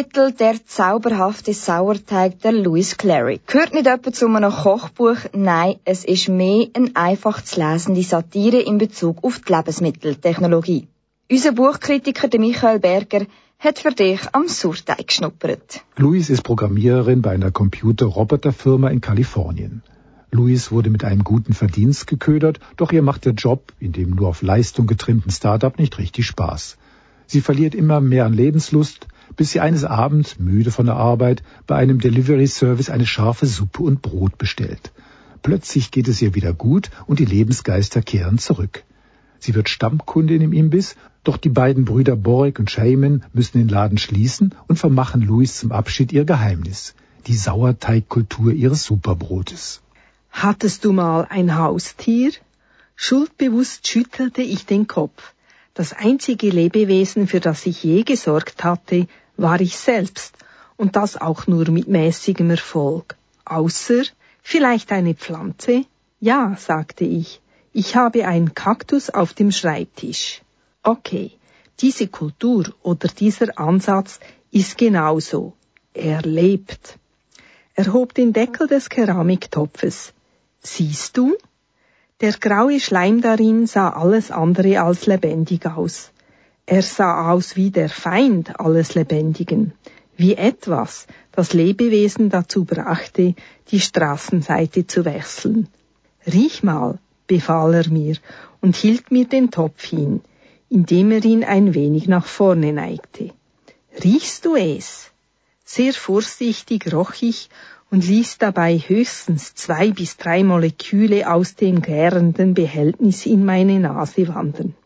Buchtitel 0.00 0.32
Der 0.32 0.54
zauberhafte 0.64 1.52
Sauerteig 1.52 2.40
der 2.40 2.52
Louis 2.52 2.96
Clary 2.96 3.38
gehört 3.46 3.74
nicht 3.74 3.86
etwa 3.86 4.10
zu 4.10 4.28
einem 4.28 4.50
Kochbuch, 4.50 5.18
nein, 5.34 5.74
es 5.84 6.06
ist 6.06 6.28
mehr 6.28 6.68
eine 6.72 6.90
einfach 6.94 7.42
zu 7.42 7.60
lesende 7.60 8.02
Satire 8.02 8.60
in 8.60 8.78
Bezug 8.78 9.22
auf 9.22 9.40
die 9.40 9.52
Lebensmitteltechnologie. 9.52 10.88
Unser 11.30 11.52
Buchkritiker 11.52 12.38
Michael 12.38 12.78
Berger 12.78 13.26
hat 13.58 13.78
für 13.78 13.90
dich 13.90 14.20
am 14.32 14.48
Surteig 14.48 15.06
geschnuppert. 15.06 15.82
Louise 15.96 16.32
ist 16.32 16.44
Programmiererin 16.44 17.20
bei 17.20 17.32
einer 17.32 17.50
Computer-Roboter-Firma 17.50 18.88
in 18.88 19.02
Kalifornien. 19.02 19.82
Louise 20.30 20.70
wurde 20.70 20.88
mit 20.88 21.04
einem 21.04 21.24
guten 21.24 21.52
Verdienst 21.52 22.06
geködert, 22.06 22.58
doch 22.78 22.90
ihr 22.90 23.02
macht 23.02 23.26
der 23.26 23.34
Job 23.34 23.74
in 23.78 23.92
dem 23.92 24.10
nur 24.10 24.28
auf 24.28 24.40
Leistung 24.40 24.86
getrimmten 24.86 25.30
Startup 25.30 25.78
nicht 25.78 25.98
richtig 25.98 26.26
Spaß. 26.26 26.78
Sie 27.26 27.42
verliert 27.42 27.74
immer 27.74 28.00
mehr 28.00 28.24
an 28.24 28.32
Lebenslust, 28.32 29.06
bis 29.36 29.52
sie 29.52 29.60
eines 29.60 29.84
Abends, 29.84 30.38
müde 30.38 30.70
von 30.70 30.86
der 30.86 30.96
Arbeit, 30.96 31.42
bei 31.66 31.76
einem 31.76 32.00
Delivery-Service 32.00 32.90
eine 32.90 33.06
scharfe 33.06 33.46
Suppe 33.46 33.82
und 33.82 34.02
Brot 34.02 34.38
bestellt. 34.38 34.92
Plötzlich 35.42 35.90
geht 35.90 36.08
es 36.08 36.20
ihr 36.20 36.34
wieder 36.34 36.52
gut 36.52 36.90
und 37.06 37.18
die 37.18 37.24
Lebensgeister 37.24 38.02
kehren 38.02 38.38
zurück. 38.38 38.84
Sie 39.38 39.54
wird 39.54 39.70
Stammkundin 39.70 40.42
im 40.42 40.52
Imbiss, 40.52 40.96
doch 41.24 41.38
die 41.38 41.48
beiden 41.48 41.84
Brüder 41.84 42.16
Borek 42.16 42.58
und 42.58 42.70
Shaman 42.70 43.24
müssen 43.32 43.58
den 43.58 43.68
Laden 43.68 43.98
schließen 43.98 44.54
und 44.68 44.78
vermachen 44.78 45.22
Louis 45.22 45.58
zum 45.58 45.72
Abschied 45.72 46.12
ihr 46.12 46.24
Geheimnis, 46.24 46.94
die 47.26 47.34
Sauerteigkultur 47.34 48.52
ihres 48.52 48.84
Superbrotes. 48.84 49.80
Hattest 50.30 50.84
du 50.84 50.92
mal 50.92 51.26
ein 51.28 51.56
Haustier? 51.56 52.32
Schuldbewusst 52.96 53.88
schüttelte 53.88 54.42
ich 54.42 54.66
den 54.66 54.86
Kopf. 54.86 55.32
Das 55.72 55.92
einzige 55.92 56.50
Lebewesen, 56.50 57.26
für 57.26 57.40
das 57.40 57.64
ich 57.64 57.82
je 57.82 58.02
gesorgt 58.02 58.64
hatte, 58.64 59.06
war 59.40 59.60
ich 59.60 59.76
selbst, 59.76 60.34
und 60.76 60.96
das 60.96 61.16
auch 61.16 61.46
nur 61.46 61.70
mit 61.70 61.88
mäßigem 61.88 62.50
Erfolg. 62.50 63.16
Außer 63.44 64.02
vielleicht 64.42 64.92
eine 64.92 65.14
Pflanze? 65.14 65.84
Ja, 66.20 66.56
sagte 66.58 67.04
ich. 67.04 67.40
Ich 67.72 67.96
habe 67.96 68.26
einen 68.26 68.54
Kaktus 68.54 69.10
auf 69.10 69.32
dem 69.32 69.52
Schreibtisch. 69.52 70.42
Okay, 70.82 71.32
diese 71.80 72.08
Kultur 72.08 72.64
oder 72.82 73.08
dieser 73.08 73.58
Ansatz 73.58 74.20
ist 74.50 74.76
genauso. 74.76 75.54
Er 75.94 76.22
lebt. 76.22 76.98
Er 77.74 77.92
hob 77.92 78.14
den 78.14 78.32
Deckel 78.32 78.66
des 78.66 78.88
Keramiktopfes. 78.88 80.12
Siehst 80.62 81.16
du? 81.16 81.36
Der 82.20 82.32
graue 82.32 82.80
Schleim 82.80 83.22
darin 83.22 83.66
sah 83.66 83.90
alles 83.90 84.30
andere 84.30 84.82
als 84.82 85.06
lebendig 85.06 85.64
aus. 85.66 86.10
Er 86.72 86.82
sah 86.82 87.32
aus 87.32 87.56
wie 87.56 87.72
der 87.72 87.88
Feind 87.88 88.60
alles 88.60 88.94
Lebendigen, 88.94 89.72
wie 90.16 90.36
etwas, 90.36 91.08
das 91.32 91.52
Lebewesen 91.52 92.30
dazu 92.30 92.64
brachte, 92.64 93.34
die 93.72 93.80
Straßenseite 93.80 94.86
zu 94.86 95.04
wechseln. 95.04 95.66
Riech 96.32 96.62
mal, 96.62 97.00
befahl 97.26 97.74
er 97.74 97.88
mir 97.88 98.18
und 98.60 98.76
hielt 98.76 99.10
mir 99.10 99.24
den 99.24 99.50
Topf 99.50 99.82
hin, 99.84 100.20
indem 100.68 101.10
er 101.10 101.24
ihn 101.24 101.42
ein 101.42 101.74
wenig 101.74 102.06
nach 102.06 102.26
vorne 102.26 102.72
neigte. 102.72 103.32
Riechst 104.04 104.44
du 104.44 104.54
es? 104.54 105.10
Sehr 105.64 105.92
vorsichtig 105.92 106.92
roch 106.92 107.14
ich 107.20 107.50
und 107.90 108.06
ließ 108.06 108.38
dabei 108.38 108.78
höchstens 108.78 109.56
zwei 109.56 109.90
bis 109.90 110.18
drei 110.18 110.44
Moleküle 110.44 111.32
aus 111.32 111.56
dem 111.56 111.82
gärenden 111.82 112.54
Behältnis 112.54 113.26
in 113.26 113.44
meine 113.44 113.80
Nase 113.80 114.28
wandern. 114.28 114.76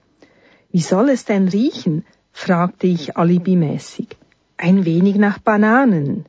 Wie 0.75 0.81
soll 0.81 1.11
es 1.11 1.25
denn 1.25 1.47
riechen? 1.47 2.05
fragte 2.33 2.89
ich 2.89 3.17
alibimäßig. 3.17 4.09
Ein 4.57 4.85
wenig 4.85 5.15
nach 5.15 5.39
Bananen. 5.39 6.27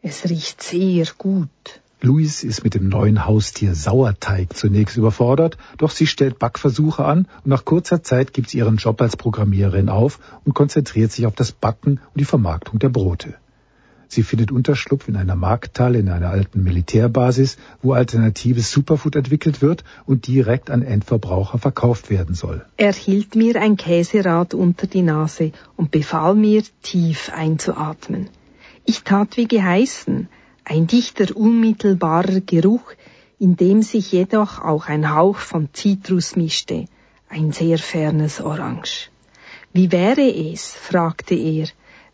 Es 0.00 0.30
riecht 0.30 0.62
sehr 0.62 1.06
gut. 1.18 1.80
Louise 2.00 2.46
ist 2.46 2.62
mit 2.62 2.74
dem 2.74 2.88
neuen 2.88 3.26
Haustier 3.26 3.74
Sauerteig 3.74 4.56
zunächst 4.56 4.96
überfordert, 4.96 5.58
doch 5.76 5.90
sie 5.90 6.06
stellt 6.06 6.38
Backversuche 6.38 7.04
an 7.04 7.26
und 7.42 7.48
nach 7.48 7.64
kurzer 7.64 8.00
Zeit 8.04 8.32
gibt 8.32 8.50
sie 8.50 8.58
ihren 8.58 8.76
Job 8.76 9.02
als 9.02 9.16
Programmiererin 9.16 9.88
auf 9.88 10.20
und 10.44 10.54
konzentriert 10.54 11.10
sich 11.10 11.26
auf 11.26 11.34
das 11.34 11.50
Backen 11.50 11.98
und 12.14 12.20
die 12.20 12.30
Vermarktung 12.32 12.78
der 12.78 12.90
Brote. 12.90 13.34
Sie 14.12 14.24
findet 14.24 14.50
Unterschlupf 14.50 15.06
in 15.06 15.14
einer 15.14 15.36
Markthalle 15.36 16.00
in 16.00 16.08
einer 16.08 16.30
alten 16.30 16.64
Militärbasis, 16.64 17.58
wo 17.80 17.92
alternatives 17.92 18.72
Superfood 18.72 19.14
entwickelt 19.14 19.62
wird 19.62 19.84
und 20.04 20.26
direkt 20.26 20.68
an 20.68 20.82
Endverbraucher 20.82 21.58
verkauft 21.58 22.10
werden 22.10 22.34
soll. 22.34 22.64
Er 22.76 22.92
hielt 22.92 23.36
mir 23.36 23.62
ein 23.62 23.76
Käserad 23.76 24.52
unter 24.52 24.88
die 24.88 25.02
Nase 25.02 25.52
und 25.76 25.92
befahl 25.92 26.34
mir, 26.34 26.64
tief 26.82 27.30
einzuatmen. 27.32 28.28
Ich 28.84 29.04
tat 29.04 29.36
wie 29.36 29.46
geheißen, 29.46 30.28
ein 30.64 30.88
dichter, 30.88 31.36
unmittelbarer 31.36 32.40
Geruch, 32.40 32.92
in 33.38 33.54
dem 33.56 33.82
sich 33.82 34.10
jedoch 34.10 34.60
auch 34.60 34.88
ein 34.88 35.14
Hauch 35.14 35.36
von 35.36 35.68
Zitrus 35.72 36.34
mischte, 36.34 36.86
ein 37.28 37.52
sehr 37.52 37.78
fernes 37.78 38.40
Orange. 38.40 39.10
Wie 39.72 39.92
wäre 39.92 40.28
es, 40.52 40.74
fragte 40.74 41.36
er, 41.36 41.68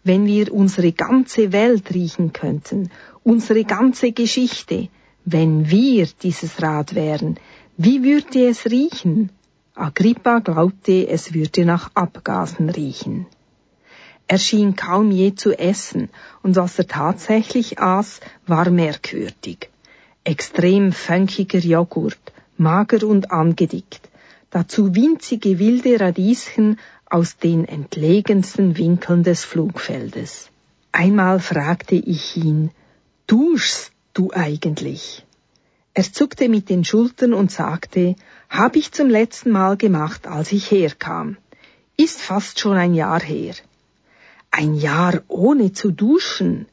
wenn 0.07 0.27
wir 0.27 0.53
unsere 0.53 0.93
ganze 0.93 1.53
Welt 1.53 1.93
riechen 1.93 2.33
könnten, 2.33 2.91
unsere 3.25 3.65
ganze 3.65 4.13
Geschichte, 4.13 4.89
wenn 5.25 5.69
wir 5.69 6.07
dieses 6.23 6.63
Rad 6.63 6.95
wären, 6.95 7.39
wie 7.77 8.05
würde 8.05 8.49
es 8.49 8.67
riechen? 8.67 9.31
Agrippa 9.75 10.39
glaubte, 10.39 11.09
es 11.09 11.35
würde 11.35 11.65
nach 11.65 11.91
Abgasen 11.95 12.71
riechen. 12.71 13.27
Er 14.29 14.39
schien 14.39 14.75
kaum 14.77 15.11
je 15.11 15.35
zu 15.35 15.53
essen, 15.59 16.09
und 16.43 16.57
was 16.57 16.79
er 16.79 16.87
tatsächlich 16.87 17.79
aß, 17.79 18.21
war 18.47 18.71
merkwürdig. 18.71 19.69
Extrem 20.25 20.93
funkiger 20.93 21.59
Joghurt, 21.59 22.33
mager 22.57 23.07
und 23.07 23.31
angedickt, 23.31 24.09
dazu 24.51 24.95
winzige 24.95 25.59
wilde 25.59 26.01
Radieschen 26.01 26.79
aus 27.09 27.37
den 27.37 27.65
entlegensten 27.65 28.77
Winkeln 28.77 29.23
des 29.23 29.45
Flugfeldes. 29.45 30.51
Einmal 30.93 31.41
fragte 31.41 31.95
ich 31.95 32.37
ihn, 32.37 32.71
duschst 33.27 33.93
du 34.13 34.33
eigentlich? 34.33 35.25
Er 35.95 36.03
zuckte 36.05 36.49
mit 36.49 36.69
den 36.69 36.85
Schultern 36.85 37.33
und 37.33 37.51
sagte, 37.51 38.17
hab 38.51 38.77
ich 38.77 38.93
zum 38.93 39.09
letzten 39.09 39.51
Mal 39.51 39.77
gemacht, 39.77 40.27
als 40.27 40.53
ich 40.53 40.71
herkam. 40.71 41.37
Ist 41.97 42.21
fast 42.21 42.61
schon 42.61 42.77
ein 42.77 42.95
Jahr 42.95 43.23
her. 43.23 43.55
Ein 44.51 44.75
Jahr 44.75 45.23
ohne 45.29 45.73
zu 45.73 45.91
duschen. 45.91 46.67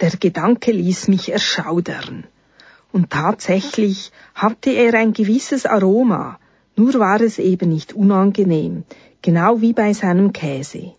Der 0.00 0.10
Gedanke 0.10 0.72
ließ 0.72 1.08
mich 1.08 1.32
erschaudern. 1.32 2.24
Und 2.92 3.10
tatsächlich 3.10 4.12
hatte 4.34 4.70
er 4.70 4.94
ein 4.94 5.12
gewisses 5.12 5.64
Aroma, 5.64 6.38
nur 6.76 6.94
war 6.94 7.20
es 7.20 7.38
eben 7.38 7.70
nicht 7.70 7.94
unangenehm, 7.94 8.84
genau 9.22 9.60
wie 9.60 9.72
bei 9.72 9.92
seinem 9.92 10.32
Käse. 10.32 10.92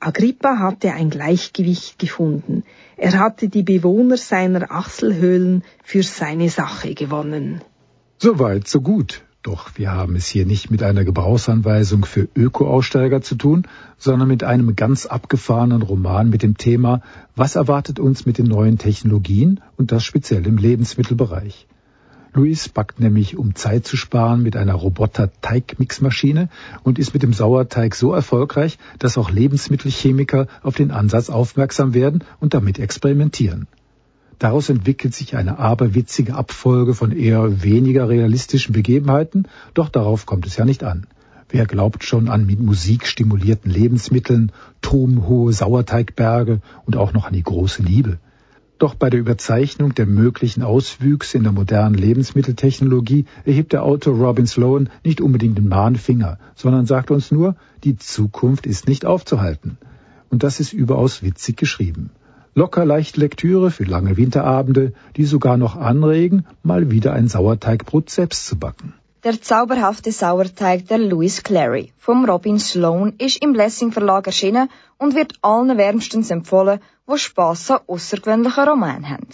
Agrippa 0.00 0.58
hatte 0.58 0.92
ein 0.92 1.10
Gleichgewicht 1.10 1.98
gefunden. 1.98 2.64
Er 2.96 3.18
hatte 3.20 3.48
die 3.48 3.62
Bewohner 3.62 4.16
seiner 4.16 4.72
Achselhöhlen 4.72 5.62
für 5.84 6.02
seine 6.02 6.48
Sache 6.48 6.94
gewonnen. 6.94 7.60
Soweit, 8.18 8.66
so 8.66 8.80
gut. 8.80 9.22
Doch 9.42 9.70
wir 9.76 9.90
haben 9.90 10.14
es 10.14 10.26
hier 10.28 10.46
nicht 10.46 10.70
mit 10.70 10.82
einer 10.84 11.04
Gebrauchsanweisung 11.04 12.04
für 12.04 12.28
Öko-Aussteiger 12.36 13.22
zu 13.22 13.34
tun, 13.34 13.66
sondern 13.98 14.28
mit 14.28 14.44
einem 14.44 14.76
ganz 14.76 15.06
abgefahrenen 15.06 15.82
Roman 15.82 16.30
mit 16.30 16.42
dem 16.44 16.56
Thema 16.56 17.02
Was 17.34 17.56
erwartet 17.56 17.98
uns 17.98 18.24
mit 18.24 18.38
den 18.38 18.46
neuen 18.46 18.78
Technologien 18.78 19.60
und 19.76 19.90
das 19.90 20.04
speziell 20.04 20.46
im 20.46 20.58
Lebensmittelbereich. 20.58 21.66
Luis 22.34 22.70
backt 22.70 22.98
nämlich, 22.98 23.36
um 23.36 23.54
Zeit 23.54 23.86
zu 23.86 23.98
sparen, 23.98 24.42
mit 24.42 24.56
einer 24.56 24.72
Roboter-Teigmixmaschine 24.72 26.48
und 26.82 26.98
ist 26.98 27.12
mit 27.12 27.22
dem 27.22 27.34
Sauerteig 27.34 27.94
so 27.94 28.14
erfolgreich, 28.14 28.78
dass 28.98 29.18
auch 29.18 29.30
Lebensmittelchemiker 29.30 30.46
auf 30.62 30.74
den 30.74 30.90
Ansatz 30.92 31.28
aufmerksam 31.28 31.92
werden 31.92 32.24
und 32.40 32.54
damit 32.54 32.78
experimentieren. 32.78 33.66
Daraus 34.38 34.70
entwickelt 34.70 35.14
sich 35.14 35.36
eine 35.36 35.58
aberwitzige 35.58 36.34
Abfolge 36.34 36.94
von 36.94 37.12
eher 37.12 37.62
weniger 37.62 38.08
realistischen 38.08 38.72
Begebenheiten, 38.72 39.46
doch 39.74 39.90
darauf 39.90 40.24
kommt 40.24 40.46
es 40.46 40.56
ja 40.56 40.64
nicht 40.64 40.84
an. 40.84 41.06
Wer 41.50 41.66
glaubt 41.66 42.02
schon 42.02 42.30
an 42.30 42.46
mit 42.46 42.60
Musik 42.60 43.06
stimulierten 43.06 43.70
Lebensmitteln, 43.70 44.52
turmhohe 44.80 45.52
Sauerteigberge 45.52 46.62
und 46.86 46.96
auch 46.96 47.12
noch 47.12 47.26
an 47.26 47.34
die 47.34 47.42
große 47.42 47.82
Liebe? 47.82 48.18
Doch 48.82 48.96
bei 48.96 49.10
der 49.10 49.20
Überzeichnung 49.20 49.94
der 49.94 50.06
möglichen 50.06 50.64
Auswüchse 50.64 51.36
in 51.36 51.44
der 51.44 51.52
modernen 51.52 51.94
Lebensmitteltechnologie 51.94 53.26
erhebt 53.44 53.72
der 53.72 53.84
Autor 53.84 54.16
Robin 54.16 54.48
Sloan 54.48 54.88
nicht 55.04 55.20
unbedingt 55.20 55.56
den 55.56 55.68
Mahnfinger, 55.68 56.40
sondern 56.56 56.84
sagt 56.84 57.12
uns 57.12 57.30
nur, 57.30 57.54
die 57.84 57.96
Zukunft 57.96 58.66
ist 58.66 58.88
nicht 58.88 59.04
aufzuhalten. 59.06 59.78
Und 60.30 60.42
das 60.42 60.58
ist 60.58 60.72
überaus 60.72 61.22
witzig 61.22 61.58
geschrieben. 61.58 62.10
Locker 62.56 62.84
leichte 62.84 63.20
Lektüre 63.20 63.70
für 63.70 63.84
lange 63.84 64.16
Winterabende, 64.16 64.94
die 65.16 65.26
sogar 65.26 65.56
noch 65.56 65.76
anregen, 65.76 66.44
mal 66.64 66.90
wieder 66.90 67.12
ein 67.12 67.28
Sauerteigbrot 67.28 68.10
selbst 68.10 68.48
zu 68.48 68.58
backen. 68.58 68.94
Der 69.24 69.40
zauberhafte 69.40 70.10
Sauerteig 70.10 70.88
der 70.88 70.98
Louis 70.98 71.44
Clary 71.44 71.92
vom 71.96 72.24
Robin 72.24 72.58
Sloan 72.58 73.12
ist 73.18 73.40
im 73.40 73.52
Blessing 73.52 73.92
Verlag 73.92 74.26
erschienen 74.26 74.68
und 74.98 75.14
wird 75.14 75.34
allen 75.42 75.78
wärmstens 75.78 76.32
empfohlen, 76.32 76.80
wo 77.06 77.16
Spass 77.16 77.70
an 77.70 77.78
außergewöhnlichen 77.86 78.68
Romanen 78.68 79.08
haben. 79.08 79.28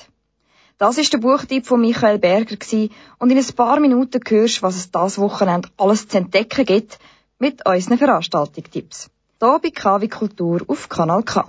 Das 0.77 0.99
ist 0.99 1.15
der 1.15 1.19
Buchtipp 1.19 1.67
von 1.67 1.81
Michael 1.81 2.19
Berger 2.19 2.59
und 3.19 3.31
in 3.31 3.39
ein 3.39 3.55
paar 3.57 3.81
Minuten 3.81 4.21
hörst, 4.29 4.63
was 4.63 4.77
es 4.77 4.91
das 4.91 5.19
Wochenende 5.19 5.71
alles 5.79 6.07
zu 6.07 6.19
entdecken 6.19 6.67
gibt 6.67 6.99
mit 7.39 7.67
unseren 7.67 7.97
Veranstaltungstipps. 7.97 9.09
Hier 9.41 9.59
bei 9.63 9.71
KW 9.71 10.07
Kultur 10.09 10.61
auf 10.67 10.91
Kanal 10.91 11.23
K. 11.23 11.47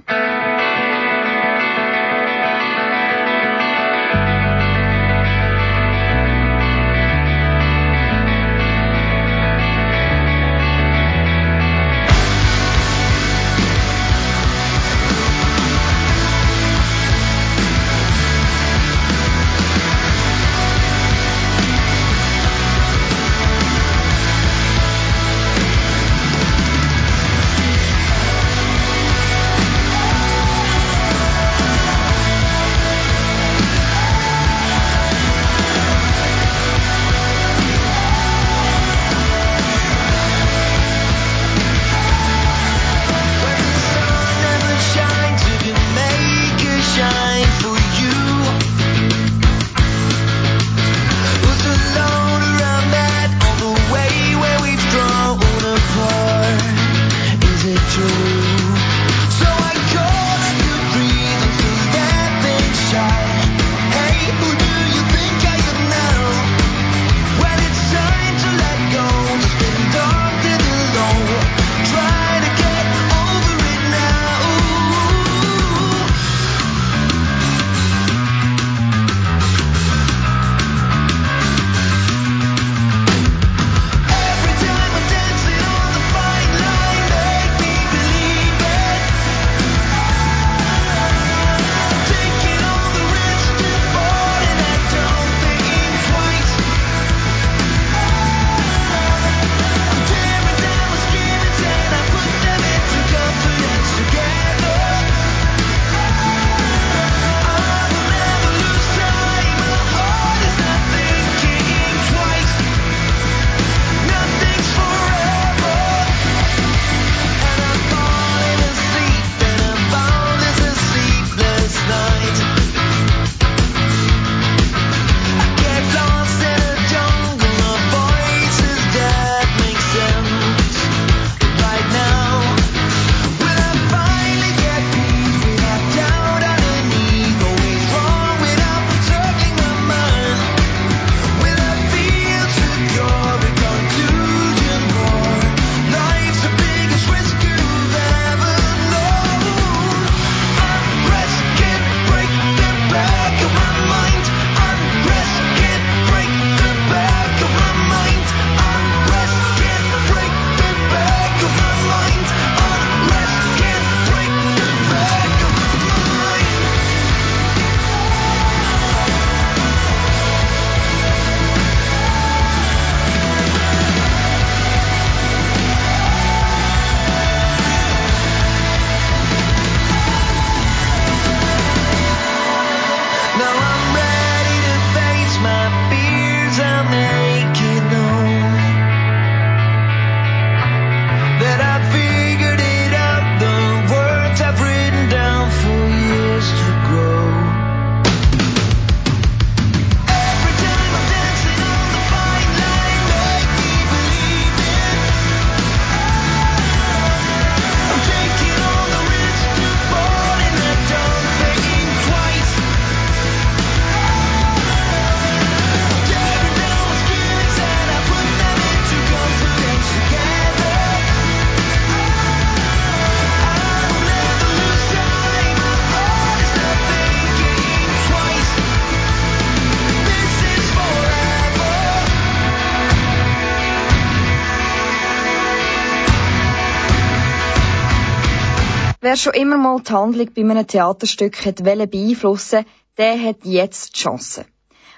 Wer 239.10 239.17
schon 239.17 239.34
immer 239.34 239.58
mal 239.58 239.82
die 239.82 239.91
Handlung 239.91 240.30
bei 240.36 240.41
einem 240.41 240.67
Theaterstück 240.67 241.43
hat 241.43 241.63
beeinflussen 241.63 242.63
der 243.00 243.19
hat 243.19 243.38
jetzt 243.43 243.95
die 243.95 244.02
Chance. 244.02 244.45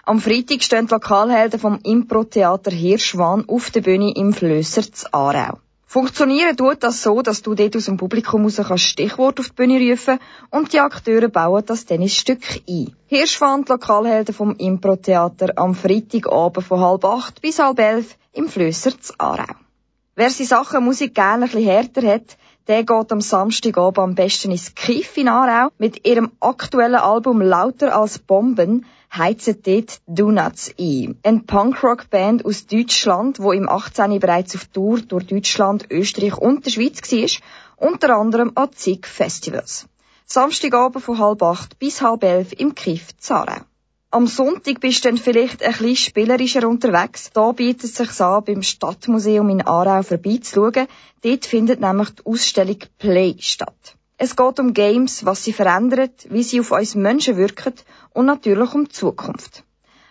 Am 0.03 0.19
Freitag 0.19 0.63
stehen 0.63 0.87
die 0.87 0.93
Lokalhelden 0.93 1.57
vom 1.57 1.79
Impro-Theater 1.81 2.71
Hirschwan 2.71 3.47
auf 3.47 3.71
der 3.71 3.79
Bühne 3.79 4.11
im 4.13 4.33
Flösser 4.33 4.81
zu 4.81 5.13
Aarau. 5.13 5.59
Funktionieren 5.85 6.57
tut 6.57 6.83
das 6.83 7.01
so, 7.01 7.21
dass 7.21 7.41
du 7.41 7.55
dort 7.55 7.77
aus 7.77 7.85
dem 7.85 7.95
Publikum 7.95 8.43
raus 8.43 8.57
kannst 8.57 8.83
Stichwort 8.83 9.39
auf 9.39 9.47
die 9.47 9.55
Bühne 9.55 9.79
rufen 9.79 10.19
und 10.49 10.73
die 10.73 10.81
Akteure 10.81 11.29
bauen 11.29 11.63
das 11.65 11.85
dann 11.85 12.01
ins 12.01 12.17
Stück 12.17 12.43
ein. 12.67 12.93
Hirschwan, 13.05 13.63
die 13.63 13.71
Lokalhelden 13.71 14.35
vom 14.35 14.57
Impro-Theater 14.57 15.53
am 15.55 15.73
Freitagabend 15.73 16.65
von 16.65 16.81
halb 16.81 17.05
acht 17.05 17.41
bis 17.41 17.59
halb 17.59 17.79
elf 17.79 18.17
im 18.33 18.49
Flösser 18.49 18.91
zu 18.99 19.13
Aarau. 19.19 19.55
Wer 20.15 20.29
seine 20.29 20.47
Sachen 20.47 20.83
Musik 20.83 21.15
gerne 21.15 21.45
ein 21.45 21.49
bisschen 21.49 21.63
härter 21.63 22.05
hat, 22.05 22.37
der 22.67 22.83
geht 22.83 23.11
am 23.11 23.21
Samstagabend 23.21 23.99
am 23.99 24.15
besten 24.15 24.51
ins 24.51 24.75
Kiff 24.75 25.17
in 25.17 25.27
Aarau. 25.27 25.69
Mit 25.77 26.07
ihrem 26.07 26.31
aktuellen 26.39 26.95
Album 26.95 27.41
Lauter 27.41 27.95
als 27.95 28.19
Bomben 28.19 28.85
heizen 29.13 29.61
dort 29.63 29.99
Donuts 30.07 30.73
ein. 30.79 31.17
Eine 31.23 31.39
Punkrock-Band 31.39 32.45
aus 32.45 32.67
Deutschland, 32.67 33.39
wo 33.39 33.51
im 33.51 33.67
18. 33.67 34.19
bereits 34.19 34.55
auf 34.55 34.65
Tour 34.65 35.01
durch 35.01 35.27
Deutschland, 35.27 35.87
Österreich 35.89 36.37
und 36.37 36.65
der 36.65 36.71
Schweiz 36.71 37.01
war, 37.11 37.89
unter 37.89 38.15
anderem 38.15 38.51
an 38.55 38.71
zig 38.73 39.05
Festivals. 39.05 39.87
Samstagabend 40.25 41.03
von 41.03 41.19
halb 41.19 41.43
acht 41.43 41.77
bis 41.79 42.01
halb 42.01 42.23
elf 42.23 42.53
im 42.53 42.73
Kiff 42.73 43.17
Zarau. 43.17 43.61
Am 44.13 44.27
Sonntag 44.27 44.81
bist 44.81 45.05
du 45.05 45.07
dann 45.07 45.17
vielleicht 45.17 45.63
ein 45.63 45.71
bisschen 45.71 45.95
spielerischer 45.95 46.67
unterwegs. 46.67 47.29
Da 47.33 47.53
bietet 47.53 47.85
es 47.85 47.95
sich 47.95 48.19
an, 48.19 48.43
beim 48.43 48.61
Stadtmuseum 48.61 49.47
in 49.47 49.61
Aarau 49.61 50.03
vorbeizuschauen. 50.03 50.87
Dort 51.21 51.45
findet 51.45 51.79
nämlich 51.79 52.09
die 52.09 52.25
Ausstellung 52.25 52.79
Play 52.97 53.35
statt. 53.39 53.95
Es 54.17 54.35
geht 54.35 54.59
um 54.59 54.73
Games, 54.73 55.25
was 55.25 55.45
sie 55.45 55.53
verändern, 55.53 56.09
wie 56.27 56.43
sie 56.43 56.59
auf 56.59 56.71
uns 56.71 56.93
Menschen 56.93 57.37
wirken 57.37 57.73
und 58.13 58.25
natürlich 58.25 58.73
um 58.73 58.83
die 58.83 58.91
Zukunft. 58.91 59.63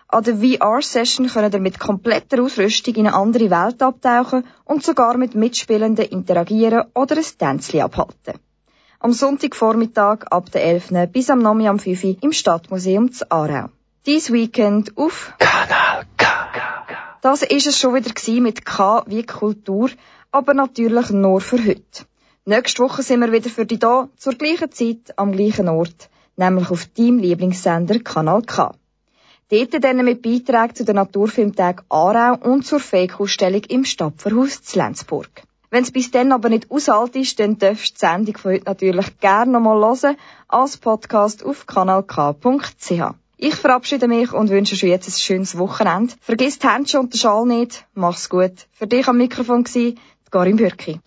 An 0.08 0.24
der 0.24 0.38
VR-Session 0.38 1.28
können 1.28 1.52
ihr 1.52 1.60
mit 1.60 1.78
kompletter 1.78 2.42
Ausrüstung 2.42 2.94
in 2.94 3.06
eine 3.06 3.16
andere 3.16 3.50
Welt 3.50 3.82
abtauchen 3.82 4.44
und 4.64 4.82
sogar 4.82 5.18
mit 5.18 5.34
Mitspielenden 5.34 6.06
interagieren 6.06 6.86
oder 6.94 7.18
ein 7.18 7.38
Tänzchen 7.38 7.82
abhalten. 7.82 8.40
Am 8.98 9.12
Sonntagvormittag 9.12 10.24
ab 10.30 10.50
der 10.52 10.64
11. 10.64 11.12
bis 11.12 11.28
am 11.28 11.40
Nami 11.40 11.68
am 11.68 11.78
5. 11.78 12.22
im 12.22 12.32
Stadtmuseum 12.32 13.12
zu 13.12 13.30
Aarau. 13.30 13.68
Dies 14.06 14.32
Weekend 14.32 14.96
auf 14.96 15.34
Kanal 15.38 16.06
K. 16.16 16.26
Das 17.20 17.42
ist 17.42 17.66
es 17.66 17.78
schon 17.78 17.94
wieder 17.94 18.40
mit 18.40 18.64
K 18.64 19.04
wie 19.06 19.26
Kultur, 19.26 19.90
aber 20.32 20.54
natürlich 20.54 21.10
nur 21.10 21.42
für 21.42 21.62
heute. 21.62 22.06
Nächste 22.46 22.82
Woche 22.82 23.02
sind 23.02 23.20
wir 23.20 23.30
wieder 23.30 23.50
für 23.50 23.66
dich 23.66 23.80
da, 23.80 24.08
zur 24.16 24.36
gleichen 24.36 24.72
Zeit, 24.72 25.18
am 25.18 25.32
gleichen 25.32 25.68
Ort, 25.68 26.08
nämlich 26.36 26.70
auf 26.70 26.86
deinem 26.86 27.18
Lieblingssender 27.18 27.98
Kanal 27.98 28.40
K. 28.40 28.72
Dort 29.50 29.84
dann 29.84 30.02
mit 30.02 30.22
Beiträgen 30.22 30.74
zu 30.74 30.86
den 30.86 30.96
Naturfilmtag 30.96 31.84
Aarau 31.90 32.38
und 32.38 32.64
zur 32.64 32.80
Fake-Ausstellung 32.80 33.64
im 33.68 33.84
Stapferhaus 33.84 34.62
zu 34.62 34.78
Lenzburg. 34.78 35.42
Wenn 35.68 35.82
es 35.82 35.92
bis 35.92 36.10
dann 36.10 36.32
aber 36.32 36.48
nicht 36.48 36.70
aushaltest, 36.70 37.38
dann 37.38 37.58
darfst 37.58 37.90
du 37.90 37.94
die 37.96 37.98
Sendung 37.98 38.38
von 38.38 38.52
heute 38.52 38.64
natürlich 38.64 39.20
gerne 39.20 39.52
nochmal 39.52 39.78
hören 39.78 40.16
als 40.48 40.78
Podcast 40.78 41.44
auf 41.44 41.66
kanalk.ch. 41.66 43.14
Ich 43.42 43.54
verabschiede 43.54 44.06
mich 44.06 44.34
und 44.34 44.50
wünsche 44.50 44.76
schon 44.76 44.90
jetzt 44.90 45.08
ein 45.08 45.12
schönes 45.12 45.56
Wochenende. 45.56 46.12
Vergiss 46.20 46.58
die 46.58 46.68
Händchen 46.68 47.00
und 47.00 47.14
den 47.14 47.18
Schal 47.18 47.46
nicht. 47.46 47.86
Mach's 47.94 48.28
gut. 48.28 48.66
Für 48.72 48.86
dich 48.86 49.08
am 49.08 49.16
Mikrofon 49.16 49.64
war 49.64 49.92
Karin 50.30 50.56
Bürki. 50.56 51.00